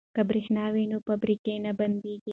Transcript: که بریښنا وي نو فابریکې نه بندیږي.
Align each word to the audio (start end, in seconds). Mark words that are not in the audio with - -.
که 0.15 0.21
بریښنا 0.29 0.65
وي 0.73 0.83
نو 0.91 0.97
فابریکې 1.07 1.55
نه 1.65 1.71
بندیږي. 1.79 2.29